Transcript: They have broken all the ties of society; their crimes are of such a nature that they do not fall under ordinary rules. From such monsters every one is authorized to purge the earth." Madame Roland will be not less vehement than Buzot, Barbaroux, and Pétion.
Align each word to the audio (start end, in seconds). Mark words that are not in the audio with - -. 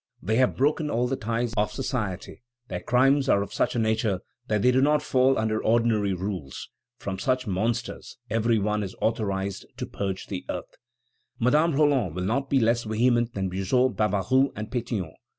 They 0.19 0.37
have 0.37 0.57
broken 0.57 0.89
all 0.89 1.07
the 1.07 1.15
ties 1.15 1.53
of 1.55 1.71
society; 1.71 2.41
their 2.69 2.79
crimes 2.79 3.29
are 3.29 3.43
of 3.43 3.53
such 3.53 3.75
a 3.75 3.77
nature 3.77 4.21
that 4.47 4.63
they 4.63 4.71
do 4.71 4.81
not 4.81 5.03
fall 5.03 5.37
under 5.37 5.61
ordinary 5.61 6.15
rules. 6.15 6.69
From 6.97 7.19
such 7.19 7.45
monsters 7.45 8.17
every 8.27 8.57
one 8.57 8.81
is 8.81 8.95
authorized 8.99 9.67
to 9.77 9.85
purge 9.85 10.25
the 10.25 10.43
earth." 10.49 10.75
Madame 11.39 11.73
Roland 11.75 12.15
will 12.15 12.21
be 12.23 12.27
not 12.27 12.51
less 12.51 12.83
vehement 12.83 13.35
than 13.35 13.47
Buzot, 13.51 13.95
Barbaroux, 13.95 14.51
and 14.55 14.71
Pétion. 14.71 15.11